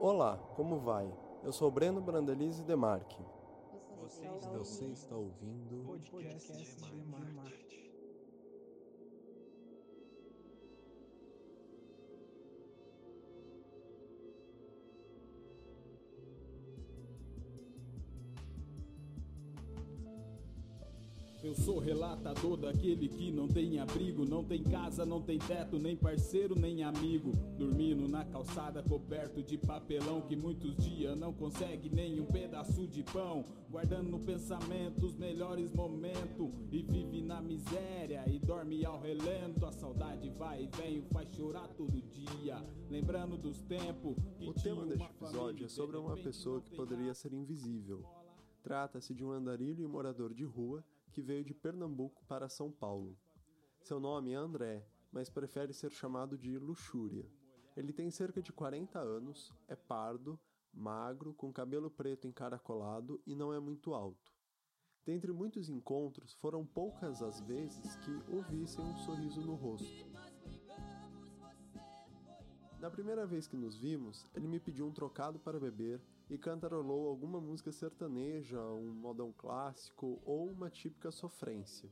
[0.00, 1.12] Olá, como vai?
[1.42, 3.20] Eu sou Breno Brandelize Demarque.
[4.00, 7.67] Você está, Você está ouvindo o podcast, podcast
[21.48, 25.96] Eu sou relatador daquele que não tem abrigo, não tem casa, não tem teto, nem
[25.96, 27.32] parceiro, nem amigo.
[27.56, 33.02] Dormindo na calçada coberto de papelão que muitos dias não consegue nem um pedaço de
[33.02, 33.46] pão.
[33.70, 39.64] Guardando no pensamento os melhores momentos e vive na miséria e dorme ao relento.
[39.64, 42.62] A saudade vai e vem, faz chorar todo dia.
[42.90, 47.32] Lembrando dos tempos que O tema deste episódio é sobre uma pessoa que poderia ser
[47.32, 48.04] invisível.
[48.62, 53.18] Trata-se de um andarilho e morador de rua que veio de Pernambuco para São Paulo.
[53.80, 57.26] Seu nome é André, mas prefere ser chamado de Luxúria.
[57.76, 60.38] Ele tem cerca de 40 anos, é pardo,
[60.72, 64.32] magro, com cabelo preto encaracolado e não é muito alto.
[65.04, 70.06] Dentre muitos encontros, foram poucas as vezes que o vissem um sorriso no rosto.
[72.78, 77.08] Na primeira vez que nos vimos, ele me pediu um trocado para beber e cantarolou
[77.08, 81.90] alguma música sertaneja, um modão clássico ou uma típica sofrência.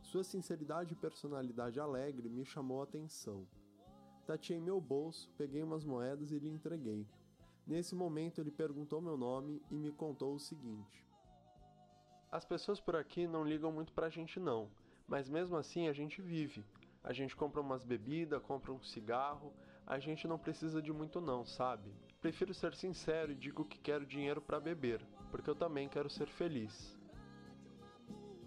[0.00, 3.46] Sua sinceridade e personalidade alegre me chamou a atenção.
[4.26, 7.06] Tateei meu bolso, peguei umas moedas e lhe entreguei.
[7.66, 11.04] Nesse momento ele perguntou meu nome e me contou o seguinte:
[12.30, 14.70] As pessoas por aqui não ligam muito pra gente não,
[15.06, 16.64] mas mesmo assim a gente vive.
[17.02, 19.52] A gente compra umas bebidas, compra um cigarro,
[19.86, 21.90] a gente não precisa de muito não, sabe?
[22.24, 26.26] Prefiro ser sincero e digo que quero dinheiro para beber, porque eu também quero ser
[26.26, 26.98] feliz.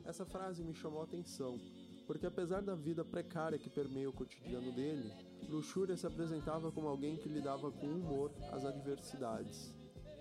[0.03, 1.59] Essa frase me chamou a atenção,
[2.08, 5.14] porque apesar da vida precária que permeia o cotidiano dele,
[5.48, 9.72] Luxúria se apresentava como alguém que lidava com humor às adversidades.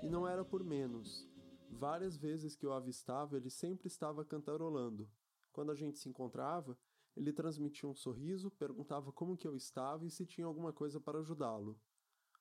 [0.03, 1.27] E não era por menos.
[1.71, 5.09] Várias vezes que eu avistava, ele sempre estava cantarolando.
[5.50, 6.77] Quando a gente se encontrava,
[7.17, 11.21] ele transmitia um sorriso, perguntava como que eu estava e se tinha alguma coisa para
[11.21, 11.81] ajudá-lo.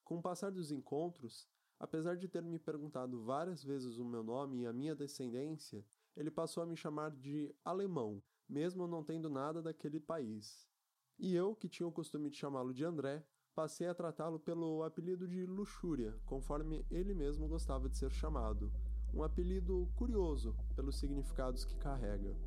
[0.06, 1.48] Com o passar dos encontros,
[1.80, 5.84] apesar de ter me perguntado várias vezes o meu nome e a minha descendência,
[6.16, 10.70] ele passou a me chamar de alemão, mesmo não tendo nada daquele país.
[11.18, 15.28] E eu, que tinha o costume de chamá-lo de André, passei a tratá-lo pelo apelido
[15.28, 18.72] de Luxúria, conforme ele mesmo gostava de ser chamado,
[19.12, 22.38] um apelido curioso pelos significados que carrega.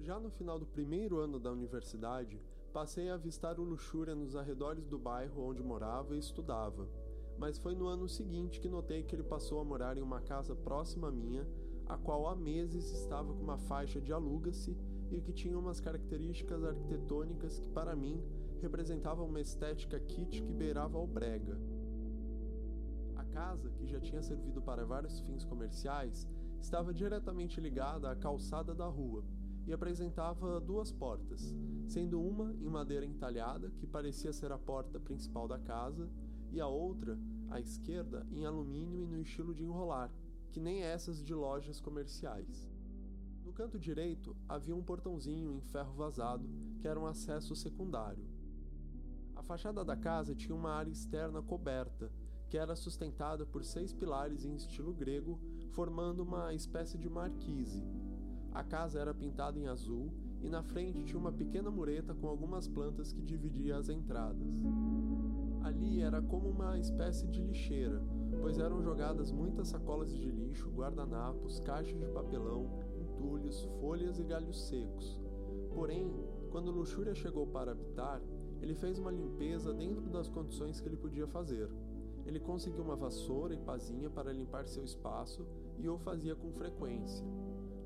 [0.00, 2.38] Já no final do primeiro ano da universidade,
[2.78, 6.88] passei a avistar o luxúria nos arredores do bairro onde morava e estudava,
[7.36, 10.54] mas foi no ano seguinte que notei que ele passou a morar em uma casa
[10.54, 11.44] próxima à minha,
[11.88, 14.78] a qual há meses estava com uma faixa de aluga-se
[15.10, 18.22] e que tinha umas características arquitetônicas que, para mim,
[18.60, 21.58] representavam uma estética kit que beirava ao brega.
[23.16, 26.28] A casa, que já tinha servido para vários fins comerciais,
[26.60, 29.24] estava diretamente ligada à calçada da rua
[29.68, 31.54] e apresentava duas portas,
[31.86, 36.10] sendo uma em madeira entalhada, que parecia ser a porta principal da casa,
[36.50, 37.18] e a outra,
[37.50, 40.10] à esquerda, em alumínio e no estilo de enrolar,
[40.50, 42.66] que nem essas de lojas comerciais.
[43.44, 46.48] No canto direito havia um portãozinho em ferro vazado,
[46.80, 48.24] que era um acesso secundário.
[49.36, 52.10] A fachada da casa tinha uma área externa coberta,
[52.48, 55.38] que era sustentada por seis pilares em estilo grego,
[55.72, 57.84] formando uma espécie de marquise,
[58.58, 62.66] a casa era pintada em azul e na frente tinha uma pequena mureta com algumas
[62.66, 64.52] plantas que dividia as entradas.
[65.62, 68.02] Ali era como uma espécie de lixeira,
[68.40, 74.66] pois eram jogadas muitas sacolas de lixo, guardanapos, caixas de papelão, entulhos, folhas e galhos
[74.66, 75.20] secos.
[75.72, 76.12] Porém,
[76.50, 78.20] quando Luxúria chegou para habitar,
[78.60, 81.70] ele fez uma limpeza dentro das condições que ele podia fazer.
[82.26, 85.46] Ele conseguiu uma vassoura e pazinha para limpar seu espaço
[85.78, 87.24] e o fazia com frequência.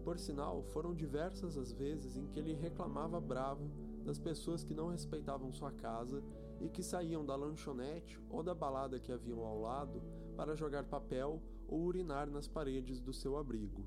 [0.05, 3.71] Por sinal, foram diversas as vezes em que ele reclamava bravo
[4.05, 6.22] das pessoas que não respeitavam sua casa
[6.60, 10.03] e que saíam da lanchonete ou da balada que haviam ao lado
[10.37, 13.87] para jogar papel ou urinar nas paredes do seu abrigo.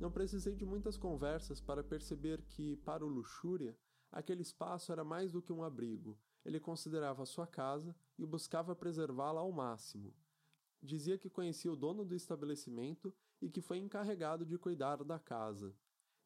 [0.00, 3.76] Não precisei de muitas conversas para perceber que, para o Luxúria,
[4.10, 6.18] aquele espaço era mais do que um abrigo.
[6.44, 10.14] Ele considerava sua casa e buscava preservá-la ao máximo.
[10.82, 15.74] Dizia que conhecia o dono do estabelecimento e que foi encarregado de cuidar da casa.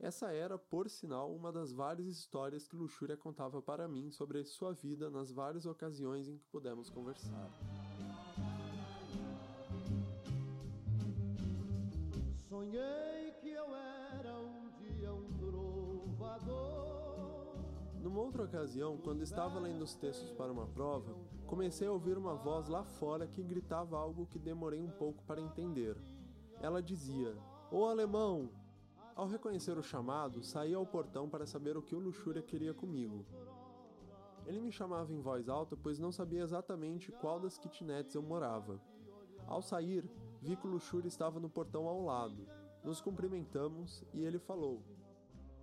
[0.00, 4.72] Essa era, por sinal, uma das várias histórias que Luxúria contava para mim sobre sua
[4.72, 7.50] vida nas várias ocasiões em que pudemos conversar.
[12.48, 16.78] Sonhei que eu era um dia um trovador
[18.00, 21.12] Numa outra ocasião, quando estava lendo os textos para uma prova,
[21.46, 25.40] comecei a ouvir uma voz lá fora que gritava algo que demorei um pouco para
[25.40, 25.96] entender.
[26.60, 27.36] Ela dizia:
[27.70, 28.50] Ô alemão!
[29.14, 33.26] Ao reconhecer o chamado, saí ao portão para saber o que o Luxúria queria comigo.
[34.46, 38.80] Ele me chamava em voz alta, pois não sabia exatamente qual das kitnets eu morava.
[39.46, 40.08] Ao sair,
[40.40, 42.46] vi que o Luxúria estava no portão ao lado.
[42.84, 44.82] Nos cumprimentamos e ele falou: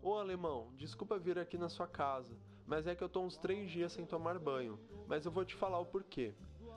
[0.01, 2.37] Ô alemão, desculpa vir aqui na sua casa,
[2.67, 5.55] mas é que eu tô uns três dias sem tomar banho, mas eu vou te
[5.55, 6.35] falar o porquê.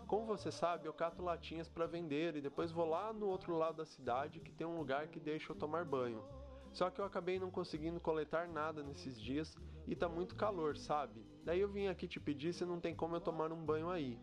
[0.09, 3.77] Como você sabe, eu cato latinhas para vender e depois vou lá no outro lado
[3.77, 6.25] da cidade que tem um lugar que deixa eu tomar banho.
[6.73, 9.55] Só que eu acabei não conseguindo coletar nada nesses dias
[9.87, 11.23] e tá muito calor, sabe?
[11.45, 14.19] Daí eu vim aqui te pedir se não tem como eu tomar um banho aí.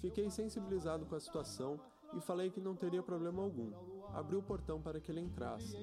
[0.00, 1.78] Fiquei sensibilizado com a situação
[2.16, 3.70] e falei que não teria problema algum.
[4.14, 5.76] Abri o portão para que ele entrasse.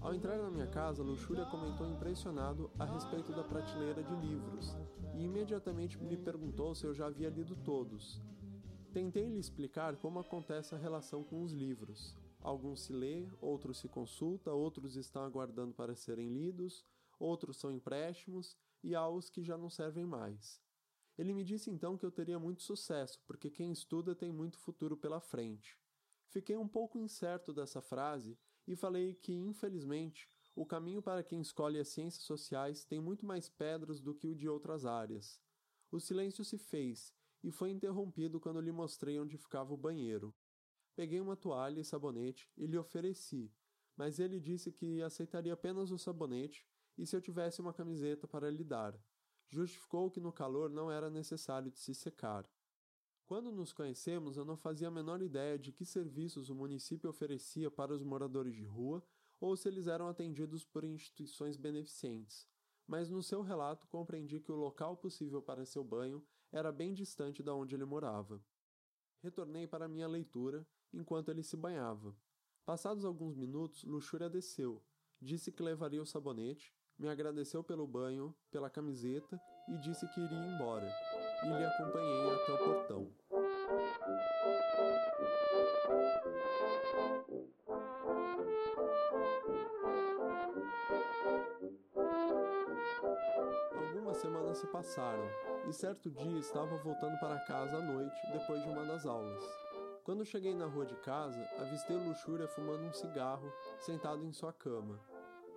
[0.00, 4.74] Ao entrar na minha casa, Luxúria comentou impressionado a respeito da prateleira de livros
[5.14, 8.18] e imediatamente me perguntou se eu já havia lido todos.
[8.94, 12.16] Tentei lhe explicar como acontece a relação com os livros.
[12.40, 16.82] Alguns se lê, outros se consulta, outros estão aguardando para serem lidos,
[17.18, 20.62] outros são empréstimos e há os que já não servem mais.
[21.18, 24.96] Ele me disse então que eu teria muito sucesso, porque quem estuda tem muito futuro
[24.96, 25.78] pela frente.
[26.30, 28.38] Fiquei um pouco incerto dessa frase
[28.70, 33.48] e falei que, infelizmente, o caminho para quem escolhe as ciências sociais tem muito mais
[33.48, 35.40] pedras do que o de outras áreas.
[35.90, 37.12] O silêncio se fez
[37.42, 40.32] e foi interrompido quando lhe mostrei onde ficava o banheiro.
[40.94, 43.52] Peguei uma toalha e sabonete e lhe ofereci,
[43.96, 46.64] mas ele disse que aceitaria apenas o sabonete
[46.96, 48.96] e se eu tivesse uma camiseta para lhe dar.
[49.48, 52.48] Justificou que no calor não era necessário de se secar.
[53.30, 57.70] Quando nos conhecemos, eu não fazia a menor ideia de que serviços o município oferecia
[57.70, 59.04] para os moradores de rua
[59.40, 62.48] ou se eles eram atendidos por instituições beneficentes,
[62.88, 67.40] mas no seu relato compreendi que o local possível para seu banho era bem distante
[67.40, 68.44] da onde ele morava.
[69.22, 72.16] Retornei para minha leitura enquanto ele se banhava.
[72.66, 74.82] Passados alguns minutos, Luxúria desceu,
[75.20, 80.46] disse que levaria o sabonete, me agradeceu pelo banho, pela camiseta e disse que iria
[80.52, 80.92] embora,
[81.44, 83.19] e lhe acompanhei até o portão.
[93.72, 95.24] Algumas semanas se passaram,
[95.68, 99.42] e certo dia estava voltando para casa à noite depois de uma das aulas.
[100.02, 104.98] Quando cheguei na rua de casa, avistei Luxúria fumando um cigarro, sentado em sua cama.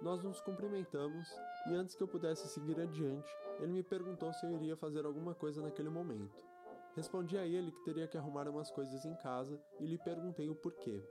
[0.02, 1.28] Nós nos cumprimentamos
[1.68, 5.34] e antes que eu pudesse seguir adiante, ele me perguntou se eu iria fazer alguma
[5.34, 6.53] coisa naquele momento.
[6.96, 10.56] Respondi a ele que teria que arrumar umas coisas em casa e lhe perguntei o
[10.56, 11.04] porquê.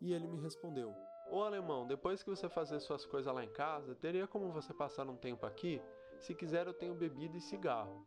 [0.00, 0.94] E ele me respondeu:
[1.30, 5.08] Ô alemão, depois que você fazer suas coisas lá em casa, teria como você passar
[5.08, 5.82] um tempo aqui?
[6.18, 8.06] Se quiser, eu tenho bebida e cigarro.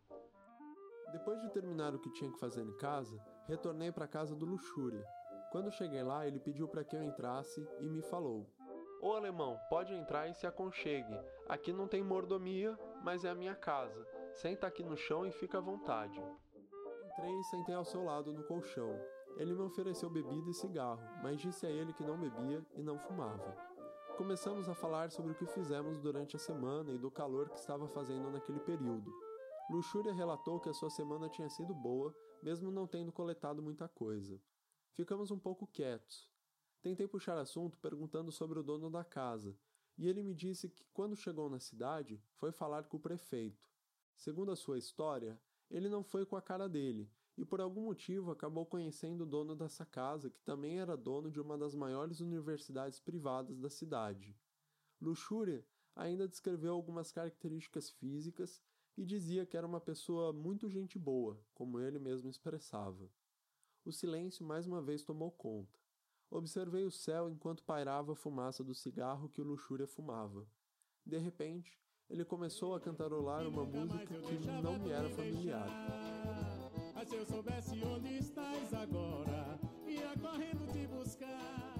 [1.12, 4.46] Depois de terminar o que tinha que fazer em casa, retornei para a casa do
[4.46, 5.06] Luxúria.
[5.52, 8.48] Quando cheguei lá, ele pediu para que eu entrasse e me falou:
[9.02, 11.20] Ô alemão, pode entrar e se aconchegue.
[11.48, 14.06] Aqui não tem mordomia, mas é a minha casa.
[14.34, 16.22] Senta aqui no chão e fica à vontade.
[17.18, 18.96] Entrei e sentei ao seu lado no colchão.
[19.38, 23.00] Ele me ofereceu bebida e cigarro, mas disse a ele que não bebia e não
[23.00, 23.58] fumava.
[24.16, 27.88] Começamos a falar sobre o que fizemos durante a semana e do calor que estava
[27.88, 29.12] fazendo naquele período.
[29.68, 34.40] Luxúria relatou que a sua semana tinha sido boa, mesmo não tendo coletado muita coisa.
[34.92, 36.30] Ficamos um pouco quietos.
[36.84, 39.58] Tentei puxar assunto perguntando sobre o dono da casa,
[39.98, 43.68] e ele me disse que quando chegou na cidade foi falar com o prefeito.
[44.16, 48.32] Segundo a sua história, ele não foi com a cara dele, e por algum motivo
[48.32, 53.00] acabou conhecendo o dono dessa casa, que também era dono de uma das maiores universidades
[53.00, 54.36] privadas da cidade.
[55.00, 55.64] Luxúria
[55.96, 58.62] ainda descreveu algumas características físicas
[58.98, 63.10] e dizia que era uma pessoa muito gente boa, como ele mesmo expressava.
[63.86, 65.80] O silêncio mais uma vez tomou conta.
[66.30, 70.46] Observei o céu enquanto pairava a fumaça do cigarro que o Luxúria fumava.
[71.06, 75.68] De repente, ele começou a cantarolar uma música que não me era familiar.
[76.96, 81.76] Mas se eu soubesse onde estás agora, ia correndo te buscar,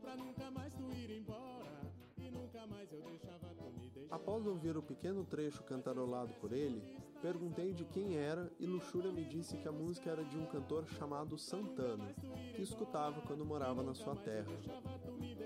[0.00, 1.80] pra nunca mais tu ir embora,
[2.18, 4.14] e nunca mais eu deixava tu me deixar.
[4.14, 6.82] Após ouvir o pequeno trecho cantarolado por ele,
[7.20, 10.86] perguntei de quem era e Luxúria me disse que a música era de um cantor
[10.86, 12.14] chamado Santana,
[12.54, 14.52] que escutava quando morava na sua terra.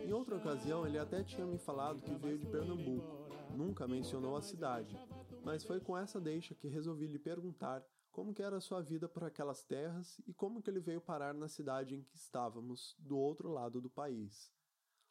[0.05, 3.18] Em outra ocasião, ele até tinha me falado que veio de Pernambuco,
[3.59, 4.97] nunca mencionou a cidade,
[5.45, 9.09] mas foi com essa deixa que resolvi lhe perguntar como que era a sua vida
[9.09, 13.19] por aquelas terras e como que ele veio parar na cidade em que estávamos, do
[13.19, 14.53] outro lado do país.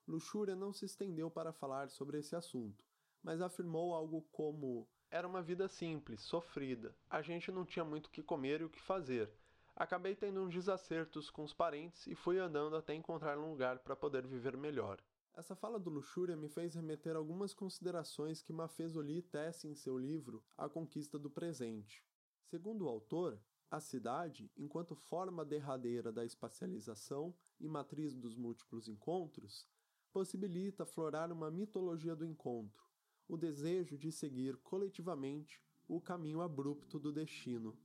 [0.08, 2.86] Luxúria não se estendeu para falar sobre esse assunto,
[3.22, 8.12] mas afirmou algo como: Era uma vida simples, sofrida, a gente não tinha muito o
[8.12, 9.30] que comer e o que fazer.
[9.76, 13.96] Acabei tendo uns desacertos com os parentes e fui andando até encontrar um lugar para
[13.96, 15.02] poder viver melhor.
[15.38, 20.44] Essa fala do Luxúria me fez remeter algumas considerações que Mafezoli tece em seu livro
[20.58, 22.04] A Conquista do Presente.
[22.42, 23.40] Segundo o autor,
[23.70, 29.68] a cidade, enquanto forma derradeira da espacialização e matriz dos múltiplos encontros,
[30.12, 32.84] possibilita aflorar uma mitologia do encontro,
[33.28, 37.78] o desejo de seguir coletivamente o caminho abrupto do destino.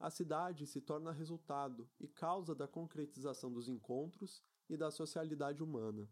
[0.00, 6.08] A cidade se torna resultado e causa da concretização dos encontros e da socialidade humana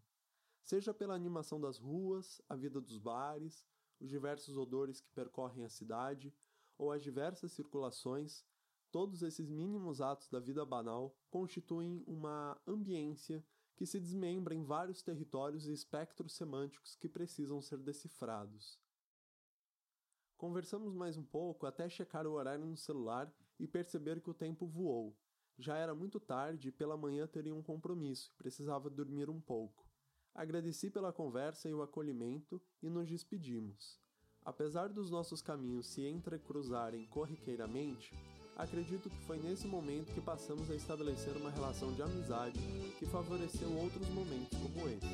[0.67, 3.65] seja pela animação das ruas, a vida dos bares,
[4.01, 6.35] os diversos odores que percorrem a cidade,
[6.77, 8.43] ou as diversas circulações,
[8.91, 13.41] todos esses mínimos atos da vida banal constituem uma ambiência
[13.77, 18.77] que se desmembra em vários territórios e espectros semânticos que precisam ser decifrados.
[20.35, 24.67] Conversamos mais um pouco até checar o horário no celular e perceber que o tempo
[24.67, 25.15] voou.
[25.57, 29.87] Já era muito tarde e pela manhã teria um compromisso e precisava dormir um pouco.
[30.37, 33.99] Agradeci pela conversa e o acolhimento e nos despedimos.
[34.45, 38.13] Apesar dos nossos caminhos se entrecruzarem corriqueiramente,
[38.55, 42.59] acredito que foi nesse momento que passamos a estabelecer uma relação de amizade
[42.99, 45.07] que favoreceu outros momentos como esse.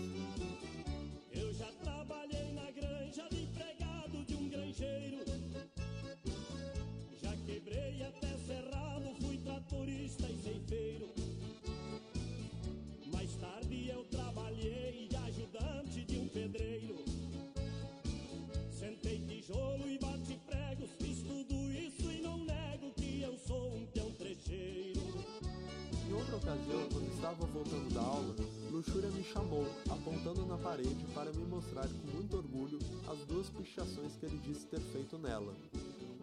[26.33, 28.35] Outra ocasião, quando estava voltando da aula,
[28.71, 34.15] Luxúria me chamou, apontando na parede para me mostrar com muito orgulho as duas pichações
[34.15, 35.55] que ele disse ter feito nela.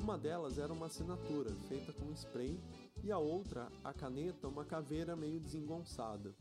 [0.01, 2.59] Uma delas era uma assinatura, feita com spray,
[3.05, 6.35] e a outra, a caneta, uma caveira meio desengonçada.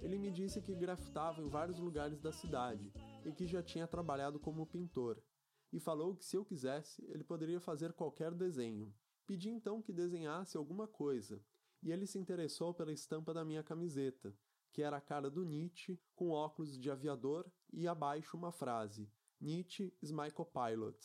[0.00, 2.90] Ele me disse que grafitava em vários lugares da cidade
[3.26, 5.22] e que já tinha trabalhado como pintor,
[5.70, 8.90] e falou que se eu quisesse, ele poderia fazer qualquer desenho.
[9.26, 11.38] Pedi então que desenhasse alguma coisa,
[11.82, 14.34] e ele se interessou pela estampa da minha camiseta,
[14.72, 19.10] que era a cara do Nietzsche com óculos de aviador e abaixo uma frase:
[19.40, 20.98] Nietzsche is my copilot.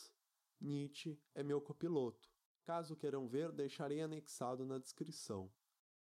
[0.60, 2.30] Nietzsche é meu copiloto.
[2.64, 5.52] Caso queiram ver, deixarei anexado na descrição.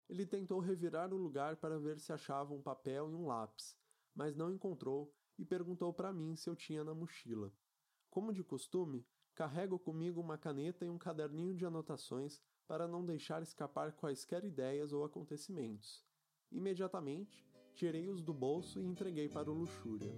[0.08, 3.76] Ele tentou revirar o lugar para ver se achava um papel e um lápis,
[4.14, 7.52] mas não encontrou e perguntou para mim se eu tinha na mochila.
[8.10, 13.42] Como de costume, carrego comigo uma caneta e um caderninho de anotações para não deixar
[13.42, 16.04] escapar quaisquer ideias ou acontecimentos.
[16.50, 17.44] Imediatamente,
[17.74, 20.14] tirei-os do bolso e entreguei para o Luxúria.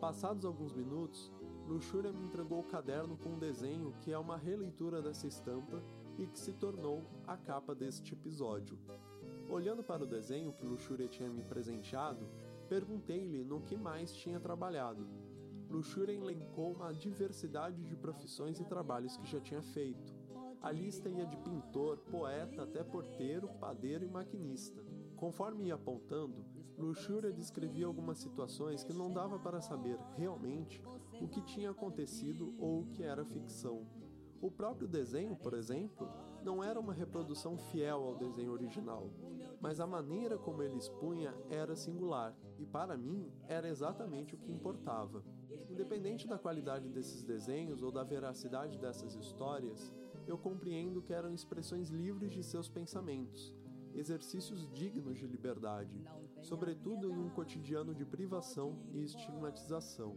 [0.00, 1.32] Passados alguns minutos,
[1.66, 5.82] Luxúria me entregou o caderno com um desenho que é uma releitura dessa estampa
[6.16, 8.78] e que se tornou a capa deste episódio.
[9.48, 12.28] Olhando para o desenho que Luxúria tinha me presenteado,
[12.68, 15.06] perguntei-lhe no que mais tinha trabalhado.
[15.70, 20.14] Luxúria elencou uma diversidade de profissões e trabalhos que já tinha feito.
[20.62, 24.82] A lista ia de pintor, poeta até porteiro, padeiro e maquinista.
[25.16, 26.44] Conforme ia apontando,
[26.78, 30.82] Luxúria descrevia algumas situações que não dava para saber realmente
[31.20, 33.86] o que tinha acontecido ou o que era ficção.
[34.40, 36.08] O próprio desenho, por exemplo,
[36.44, 39.10] não era uma reprodução fiel ao desenho original,
[39.60, 44.52] mas a maneira como ele expunha era singular, e para mim era exatamente o que
[44.52, 45.24] importava.
[45.70, 49.92] Independente da qualidade desses desenhos ou da veracidade dessas histórias,
[50.26, 53.54] eu compreendo que eram expressões livres de seus pensamentos,
[53.94, 56.04] exercícios dignos de liberdade,
[56.42, 60.16] sobretudo em um cotidiano de privação e estigmatização.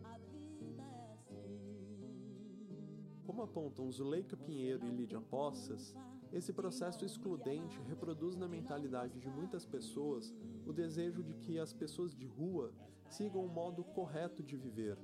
[3.26, 5.96] Como apontam Zuleika Pinheiro e Lídia Poças,
[6.32, 10.34] esse processo excludente reproduz na mentalidade de muitas pessoas
[10.66, 12.74] o desejo de que as pessoas de rua
[13.10, 14.98] sigam o modo correto de viver,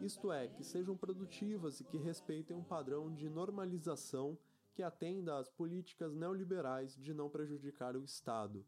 [0.00, 4.38] isto é, que sejam produtivas e que respeitem um padrão de normalização
[4.72, 8.64] que atenda às políticas neoliberais de não prejudicar o Estado.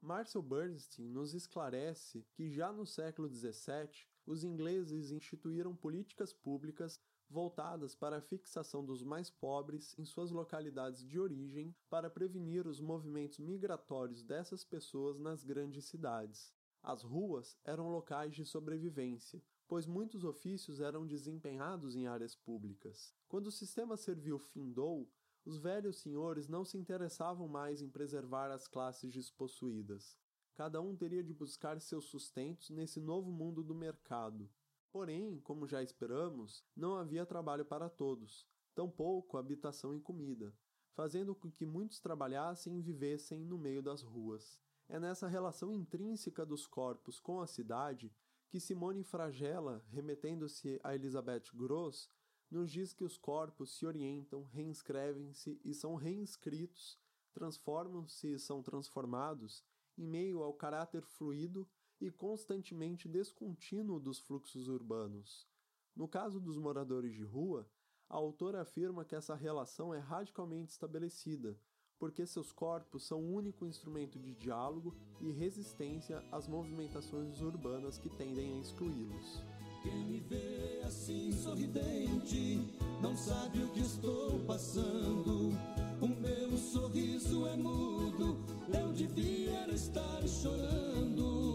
[0.00, 7.94] Marcel Bernstein nos esclarece que já no século XVII os ingleses instituíram políticas públicas voltadas
[7.94, 13.38] para a fixação dos mais pobres em suas localidades de origem para prevenir os movimentos
[13.38, 16.52] migratórios dessas pessoas nas grandes cidades.
[16.82, 23.12] As ruas eram locais de sobrevivência, pois muitos ofícios eram desempenhados em áreas públicas.
[23.26, 25.10] Quando o sistema servil findou,
[25.44, 30.16] os velhos senhores não se interessavam mais em preservar as classes despossuídas.
[30.54, 34.48] Cada um teria de buscar seus sustentos nesse novo mundo do mercado.
[34.96, 40.56] Porém, como já esperamos, não havia trabalho para todos, tampouco habitação e comida,
[40.94, 44.58] fazendo com que muitos trabalhassem e vivessem no meio das ruas.
[44.88, 48.10] É nessa relação intrínseca dos corpos com a cidade
[48.48, 52.08] que Simone Fragella, remetendo-se a Elizabeth Gross,
[52.50, 56.98] nos diz que os corpos se orientam, reinscrevem-se e são reinscritos,
[57.34, 59.62] transformam-se e são transformados
[59.98, 61.68] em meio ao caráter fluido
[62.00, 65.46] e constantemente descontínuo dos fluxos urbanos.
[65.94, 67.68] No caso dos moradores de rua,
[68.08, 71.58] a autora afirma que essa relação é radicalmente estabelecida,
[71.98, 78.10] porque seus corpos são o único instrumento de diálogo e resistência às movimentações urbanas que
[78.10, 79.42] tendem a excluí-los.
[79.82, 82.58] Quem me vê assim sorridente
[83.00, 85.52] não sabe o que estou passando.
[86.00, 88.36] O meu sorriso é mudo,
[88.72, 91.45] eu devia estar chorando.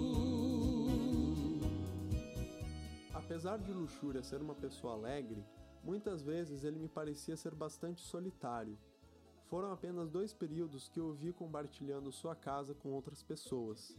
[3.31, 5.41] Apesar de Luxúria ser uma pessoa alegre,
[5.85, 8.77] muitas vezes ele me parecia ser bastante solitário.
[9.45, 13.97] Foram apenas dois períodos que eu o vi compartilhando sua casa com outras pessoas.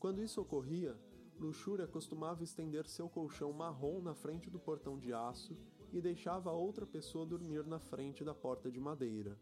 [0.00, 0.98] Quando isso ocorria,
[1.38, 5.56] Luxúria costumava estender seu colchão marrom na frente do portão de aço
[5.92, 9.38] e deixava outra pessoa dormir na frente da porta de madeira.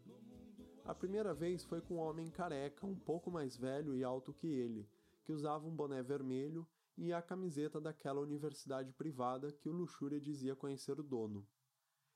[0.85, 4.45] A primeira vez foi com um homem careca, um pouco mais velho e alto que
[4.45, 4.87] ele,
[5.23, 10.55] que usava um boné vermelho e a camiseta daquela universidade privada que o Luxúria dizia
[10.55, 11.47] conhecer o dono.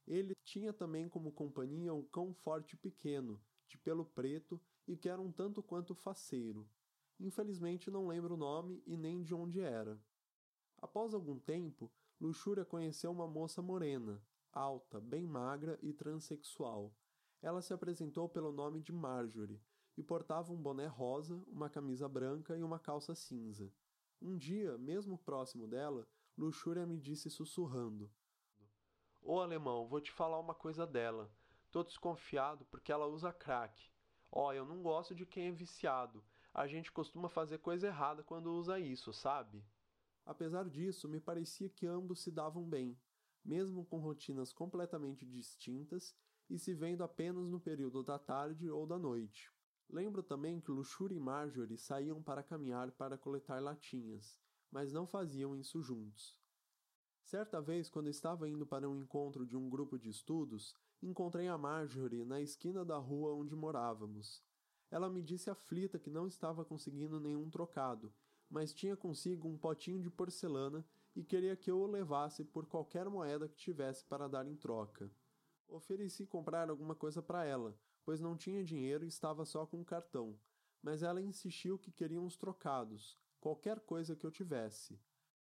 [0.05, 5.21] Ele tinha também como companhia um cão forte pequeno, de pelo preto e que era
[5.21, 6.69] um tanto quanto faceiro.
[7.19, 9.99] Infelizmente não lembro o nome e nem de onde era.
[10.77, 11.91] Após algum tempo,
[12.21, 16.95] Luxúria conheceu uma moça morena, alta, bem magra e transexual.
[17.41, 19.61] Ela se apresentou pelo nome de Marjorie
[19.97, 23.71] e portava um boné rosa, uma camisa branca e uma calça cinza.
[24.21, 26.07] Um dia, mesmo próximo dela,
[26.37, 28.11] Luxúria me disse sussurrando:
[29.21, 31.31] Ô alemão, vou te falar uma coisa dela.
[31.71, 33.91] Tô desconfiado porque ela usa crack.
[34.31, 36.23] Ó, oh, eu não gosto de quem é viciado
[36.57, 39.63] a gente costuma fazer coisa errada quando usa isso, sabe?
[40.25, 42.99] Apesar disso, me parecia que ambos se davam bem,
[43.45, 46.15] mesmo com rotinas completamente distintas
[46.49, 49.51] e se vendo apenas no período da tarde ou da noite.
[49.89, 54.37] Lembro também que Luxúria e Marjorie saíam para caminhar para coletar latinhas,
[54.69, 56.37] mas não faziam isso juntos.
[57.23, 61.57] Certa vez, quando estava indo para um encontro de um grupo de estudos, encontrei a
[61.57, 64.43] Marjorie na esquina da rua onde morávamos.
[64.89, 68.13] Ela me disse aflita que não estava conseguindo nenhum trocado,
[68.49, 73.09] mas tinha consigo um potinho de porcelana e queria que eu o levasse por qualquer
[73.09, 75.11] moeda que tivesse para dar em troca.
[75.67, 79.83] Ofereci comprar alguma coisa para ela, pois não tinha dinheiro e estava só com um
[79.83, 80.39] cartão,
[80.81, 84.97] mas ela insistiu que queria uns trocados, qualquer coisa que eu tivesse.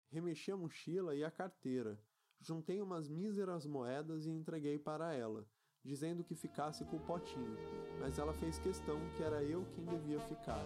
[0.09, 1.97] Remexi a mochila e a carteira,
[2.37, 5.47] juntei umas míseras moedas e entreguei para ela,
[5.85, 7.55] dizendo que ficasse com o potinho,
[7.97, 10.65] mas ela fez questão que era eu quem devia ficar.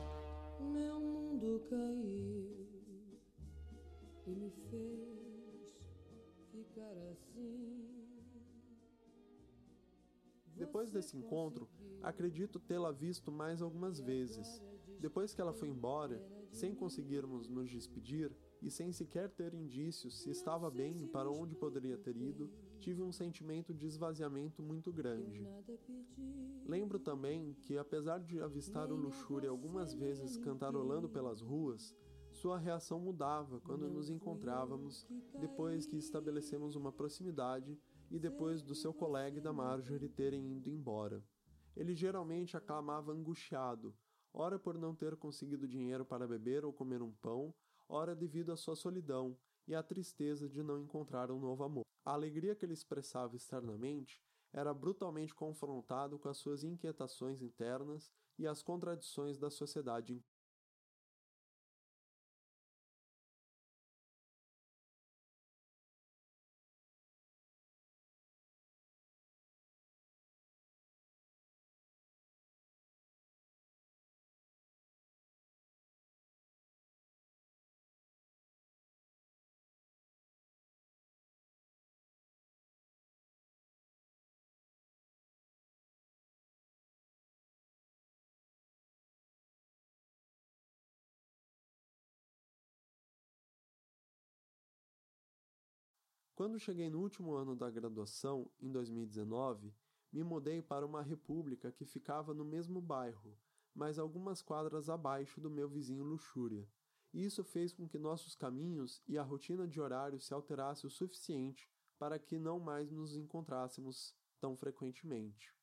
[0.60, 2.68] Meu mundo caiu
[4.26, 5.94] e me fez
[6.50, 8.03] ficar assim.
[10.56, 11.70] Depois desse encontro,
[12.02, 14.62] acredito tê-la visto mais algumas vezes.
[15.00, 20.30] Depois que ela foi embora, sem conseguirmos nos despedir e sem sequer ter indícios se
[20.30, 25.46] estava bem e para onde poderia ter ido, tive um sentimento de esvaziamento muito grande.
[26.66, 31.94] Lembro também que, apesar de avistar o Luxúria algumas vezes cantarolando pelas ruas,
[32.32, 35.06] sua reação mudava quando nos encontrávamos
[35.40, 37.78] depois que estabelecemos uma proximidade
[38.14, 41.26] e depois do seu colega e da Marjorie terem ido embora.
[41.76, 43.98] Ele geralmente aclamava angustiado,
[44.32, 47.52] ora por não ter conseguido dinheiro para beber ou comer um pão,
[47.90, 49.36] ora devido à sua solidão
[49.68, 51.84] e à tristeza de não encontrar um novo amor.
[52.06, 54.22] A alegria que ele expressava externamente
[54.54, 60.24] era brutalmente confrontado com as suas inquietações internas e as contradições da sociedade
[96.36, 99.72] Quando cheguei no último ano da graduação, em 2019,
[100.12, 103.38] me mudei para uma república que ficava no mesmo bairro,
[103.74, 106.68] mas algumas quadras abaixo do meu vizinho Luxúria,
[107.14, 110.90] e isso fez com que nossos caminhos e a rotina de horário se alterasse o
[110.90, 111.70] suficiente
[112.00, 115.54] para que não mais nos encontrássemos tão frequentemente.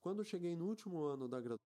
[0.00, 1.67] Quando cheguei no último ano da graduação,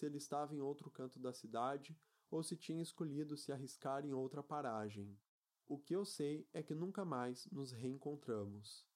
[0.00, 1.94] se ele estava em outro canto da cidade
[2.30, 5.14] ou se tinha escolhido se arriscar em outra paragem.
[5.68, 8.88] O que eu sei é que nunca mais nos reencontramos.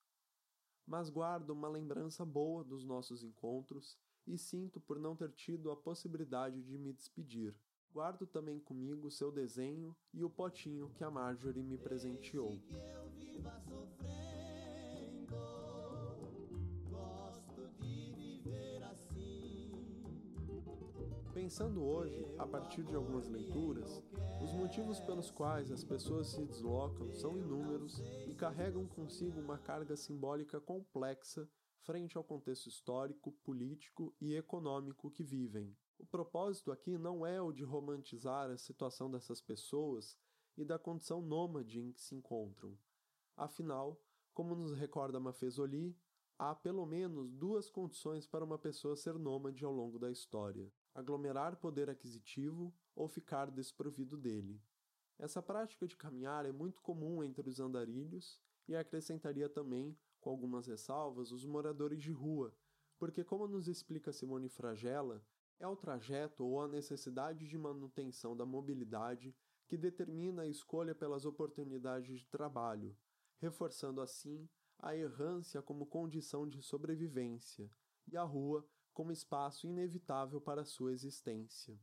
[0.87, 5.77] Mas guardo uma lembrança boa dos nossos encontros e sinto por não ter tido a
[5.77, 7.55] possibilidade de me despedir.
[7.93, 12.59] Guardo também comigo seu desenho e o potinho que a Marjorie me presenteou.
[21.45, 24.03] Pensando hoje, a partir de algumas leituras,
[24.43, 29.95] os motivos pelos quais as pessoas se deslocam são inúmeros e carregam consigo uma carga
[29.95, 31.47] simbólica complexa
[31.83, 35.77] frente ao contexto histórico, político e econômico que vivem.
[35.99, 40.17] O propósito aqui não é o de romantizar a situação dessas pessoas
[40.57, 42.75] e da condição nômade em que se encontram.
[43.37, 44.01] Afinal,
[44.33, 45.95] como nos recorda Mafezoli,
[46.39, 51.57] há pelo menos duas condições para uma pessoa ser nômade ao longo da história: aglomerar
[51.57, 54.63] poder aquisitivo ou ficar desprovido dele.
[55.19, 60.67] Essa prática de caminhar é muito comum entre os andarilhos e acrescentaria também, com algumas
[60.67, 62.55] ressalvas, os moradores de rua,
[62.99, 65.25] porque, como nos explica Simone Fragella,
[65.59, 69.35] é o trajeto ou a necessidade de manutenção da mobilidade
[69.67, 72.97] que determina a escolha pelas oportunidades de trabalho,
[73.39, 77.71] reforçando assim a errância como condição de sobrevivência
[78.07, 81.77] e a rua como espaço inevitável para sua existência.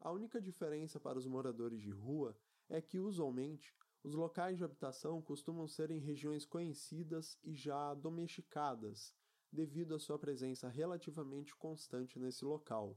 [0.00, 2.38] A única diferença para os moradores de rua
[2.68, 9.14] é que, usualmente, os locais de habitação costumam ser em regiões conhecidas e já domesticadas,
[9.50, 12.96] devido à sua presença relativamente constante nesse local.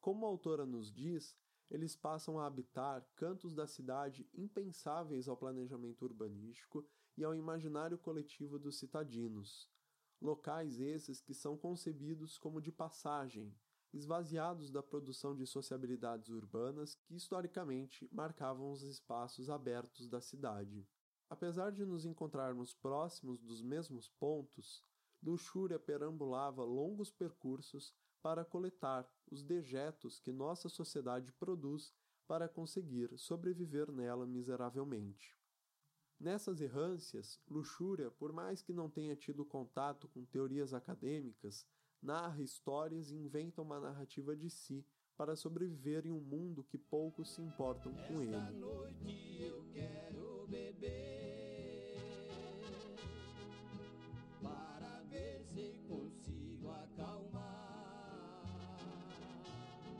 [0.00, 1.36] Como a autora nos diz,
[1.70, 6.86] eles passam a habitar cantos da cidade impensáveis ao planejamento urbanístico
[7.16, 9.68] e ao imaginário coletivo dos citadinos.
[10.20, 13.54] Locais esses que são concebidos como de passagem,
[13.92, 20.86] esvaziados da produção de sociabilidades urbanas que historicamente marcavam os espaços abertos da cidade.
[21.30, 24.84] Apesar de nos encontrarmos próximos dos mesmos pontos,
[25.22, 31.94] Luxúria perambulava longos percursos para coletar os dejetos que nossa sociedade produz
[32.26, 35.37] para conseguir sobreviver nela miseravelmente.
[36.20, 41.64] Nessas errâncias, Luxúria, por mais que não tenha tido contato com teorias acadêmicas,
[42.02, 44.84] narra histórias e inventa uma narrativa de si
[45.16, 48.34] para sobreviver em um mundo que poucos se importam com ele.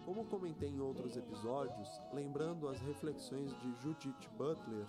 [0.05, 4.87] Como comentei em outros episódios, lembrando as reflexões de Judith Butler,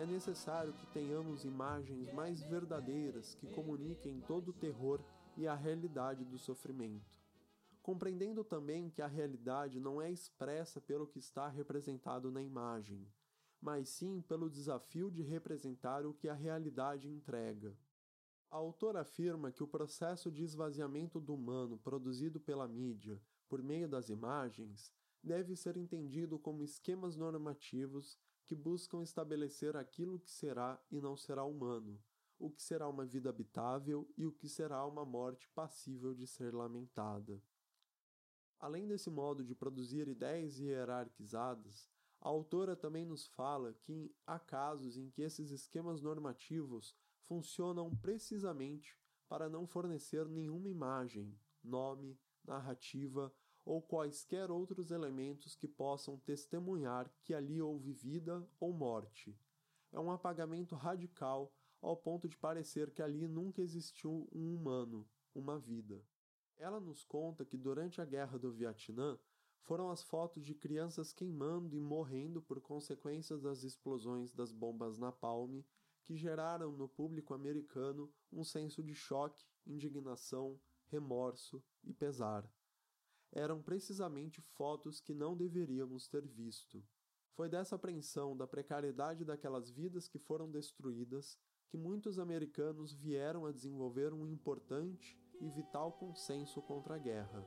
[0.00, 4.98] é necessário que tenhamos imagens mais verdadeiras que comuniquem todo o terror
[5.36, 7.20] e a realidade do sofrimento.
[7.82, 13.06] Compreendendo também que a realidade não é expressa pelo que está representado na imagem,
[13.60, 17.76] mas sim pelo desafio de representar o que a realidade entrega.
[18.50, 23.86] A autora afirma que o processo de esvaziamento do humano produzido pela mídia por meio
[23.86, 28.18] das imagens deve ser entendido como esquemas normativos
[28.50, 32.02] que buscam estabelecer aquilo que será e não será humano,
[32.36, 36.52] o que será uma vida habitável e o que será uma morte passível de ser
[36.52, 37.40] lamentada.
[38.58, 41.88] Além desse modo de produzir ideias hierarquizadas,
[42.20, 48.98] a autora também nos fala que há casos em que esses esquemas normativos funcionam precisamente
[49.28, 53.32] para não fornecer nenhuma imagem, nome, narrativa
[53.64, 59.38] ou quaisquer outros elementos que possam testemunhar que ali houve vida ou morte.
[59.92, 65.58] É um apagamento radical ao ponto de parecer que ali nunca existiu um humano, uma
[65.58, 66.02] vida.
[66.56, 69.18] Ela nos conta que durante a Guerra do Vietnã
[69.62, 75.62] foram as fotos de crianças queimando e morrendo por consequências das explosões das bombas napalm
[76.04, 82.50] que geraram no público americano um senso de choque, indignação, remorso e pesar.
[83.32, 86.82] Eram precisamente fotos que não deveríamos ter visto.
[87.32, 91.38] Foi dessa apreensão da precariedade daquelas vidas que foram destruídas
[91.68, 97.46] que muitos americanos vieram a desenvolver um importante e vital consenso contra a guerra.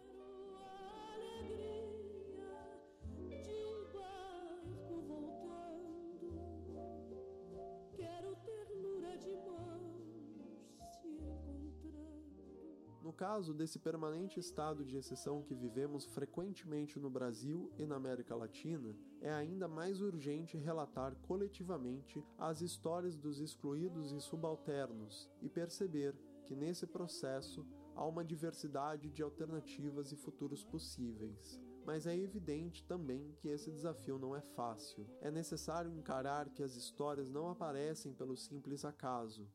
[13.24, 18.94] Caso desse permanente estado de exceção que vivemos frequentemente no Brasil e na América Latina,
[19.22, 26.54] é ainda mais urgente relatar coletivamente as histórias dos excluídos e subalternos e perceber que
[26.54, 31.62] nesse processo há uma diversidade de alternativas e futuros possíveis.
[31.86, 35.08] Mas é evidente também que esse desafio não é fácil.
[35.22, 39.48] É necessário encarar que as histórias não aparecem pelo simples acaso.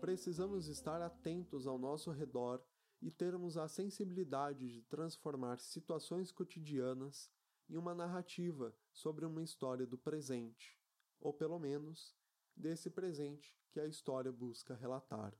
[0.00, 2.62] Precisamos estar atentos ao nosso redor
[3.00, 7.30] e termos a sensibilidade de transformar situações cotidianas
[7.68, 10.78] em uma narrativa sobre uma história do presente,
[11.20, 12.14] ou pelo menos
[12.56, 15.34] desse presente que a história busca relatar.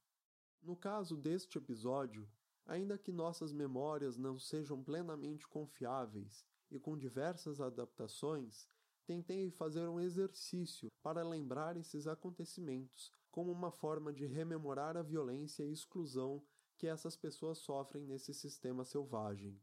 [0.62, 2.29] No caso deste episódio,
[2.68, 8.68] Ainda que nossas memórias não sejam plenamente confiáveis e com diversas adaptações,
[9.07, 15.64] tentei fazer um exercício para lembrar esses acontecimentos como uma forma de rememorar a violência
[15.64, 16.44] e exclusão
[16.78, 19.60] que essas pessoas sofrem nesse sistema selvagem.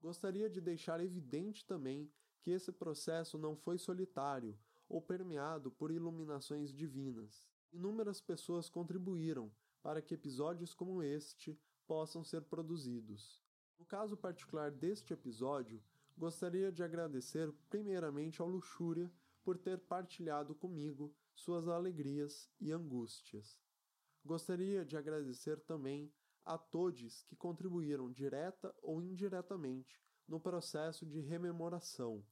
[0.00, 6.74] Gostaria de deixar evidente também que esse processo não foi solitário ou permeado por iluminações
[6.74, 7.48] divinas.
[7.72, 13.42] Inúmeras pessoas contribuíram para que episódios como este possam ser produzidos.
[13.78, 15.82] No caso particular deste episódio,
[16.16, 19.10] gostaria de agradecer primeiramente ao Luxúria
[19.42, 23.58] por ter partilhado comigo suas alegrias e angústias.
[24.24, 26.12] Gostaria de agradecer também
[26.44, 32.24] a todos que contribuíram direta ou indiretamente no processo de rememoração,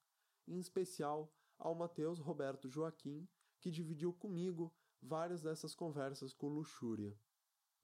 [0.46, 3.28] em especial ao Mateus Roberto Joaquim,
[3.60, 7.16] que dividiu comigo várias dessas conversas com Luxúria.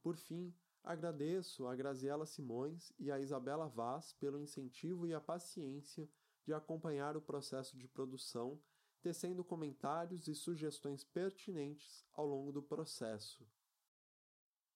[0.02, 0.54] Por fim,
[0.88, 6.08] Agradeço a Graziela Simões e a Isabela Vaz pelo incentivo e a paciência
[6.44, 8.58] de acompanhar o processo de produção,
[9.02, 13.46] tecendo comentários e sugestões pertinentes ao longo do processo.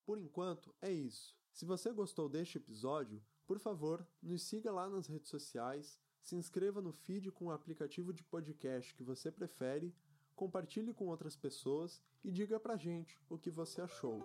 [0.04, 1.34] Por enquanto, é isso.
[1.52, 6.80] Se você gostou deste episódio, por favor, nos siga lá nas redes sociais, se inscreva
[6.80, 9.94] no feed com o aplicativo de podcast que você prefere,
[10.34, 14.20] compartilhe com outras pessoas e diga pra gente o que você achou.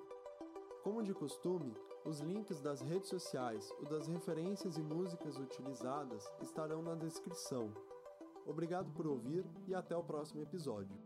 [0.84, 6.82] Como de costume, os links das redes sociais ou das referências e músicas utilizadas estarão
[6.82, 7.74] na descrição.
[8.46, 10.98] Obrigado por ouvir e até o próximo episódio.